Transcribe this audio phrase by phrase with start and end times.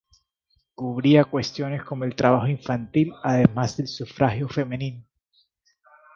[0.73, 5.05] Cubría cuestiones como el trabajo infantil además del sufragio femenino.